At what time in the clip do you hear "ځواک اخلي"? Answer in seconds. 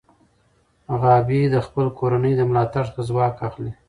3.09-3.71